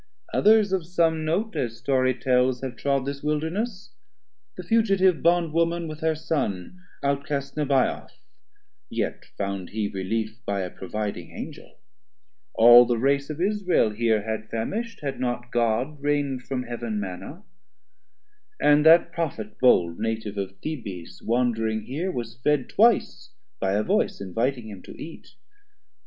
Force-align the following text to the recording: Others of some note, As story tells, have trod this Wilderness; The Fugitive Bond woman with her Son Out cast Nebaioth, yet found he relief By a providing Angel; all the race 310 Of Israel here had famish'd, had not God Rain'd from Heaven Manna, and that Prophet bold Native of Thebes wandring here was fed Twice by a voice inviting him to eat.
Others 0.33 0.73
of 0.73 0.87
some 0.87 1.23
note, 1.23 1.55
As 1.55 1.77
story 1.77 2.15
tells, 2.15 2.61
have 2.61 2.75
trod 2.75 3.05
this 3.05 3.21
Wilderness; 3.21 3.93
The 4.57 4.63
Fugitive 4.63 5.21
Bond 5.21 5.53
woman 5.53 5.87
with 5.87 5.99
her 5.99 6.15
Son 6.15 6.79
Out 7.03 7.23
cast 7.27 7.55
Nebaioth, 7.55 8.09
yet 8.89 9.25
found 9.37 9.69
he 9.69 9.87
relief 9.89 10.39
By 10.43 10.61
a 10.61 10.71
providing 10.71 11.29
Angel; 11.29 11.77
all 12.55 12.85
the 12.85 12.97
race 12.97 13.27
310 13.27 13.35
Of 13.45 13.53
Israel 13.55 13.89
here 13.91 14.23
had 14.23 14.49
famish'd, 14.49 15.01
had 15.01 15.19
not 15.19 15.51
God 15.51 16.01
Rain'd 16.01 16.41
from 16.45 16.63
Heaven 16.63 16.99
Manna, 16.99 17.43
and 18.59 18.83
that 18.83 19.11
Prophet 19.13 19.59
bold 19.59 19.99
Native 19.99 20.35
of 20.35 20.57
Thebes 20.63 21.21
wandring 21.21 21.83
here 21.85 22.11
was 22.11 22.37
fed 22.43 22.69
Twice 22.69 23.33
by 23.59 23.73
a 23.73 23.83
voice 23.83 24.19
inviting 24.19 24.67
him 24.67 24.81
to 24.81 24.99
eat. 24.99 25.35